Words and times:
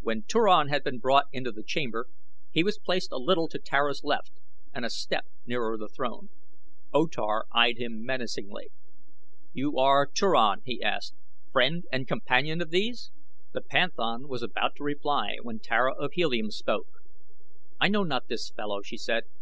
When 0.00 0.22
Turan 0.22 0.68
had 0.68 0.82
been 0.82 0.98
brought 0.98 1.26
into 1.30 1.52
the 1.52 1.62
chamber 1.62 2.06
he 2.52 2.64
was 2.64 2.78
placed 2.78 3.12
a 3.12 3.18
little 3.18 3.48
to 3.48 3.58
Tara's 3.58 4.02
left 4.02 4.30
and 4.72 4.82
a 4.82 4.88
step 4.88 5.26
nearer 5.44 5.76
the 5.76 5.90
throne. 5.90 6.30
O 6.94 7.06
Tar 7.06 7.44
eyed 7.54 7.76
him 7.76 8.02
menacingly. 8.02 8.70
"You 9.52 9.76
are 9.76 10.06
Turan," 10.06 10.62
he 10.64 10.80
asked, 10.82 11.16
"friend 11.52 11.84
and 11.92 12.08
companion 12.08 12.62
of 12.62 12.70
these?" 12.70 13.10
The 13.52 13.60
panthan 13.60 14.26
was 14.26 14.42
about 14.42 14.74
to 14.76 14.84
reply 14.84 15.36
when 15.42 15.58
Tara 15.58 15.92
of 15.96 16.14
Helium 16.14 16.50
spoke. 16.50 16.86
"I 17.78 17.88
know 17.88 18.04
not 18.04 18.28
this 18.28 18.48
fellow," 18.56 18.80
she 18.80 18.96
said. 18.96 19.24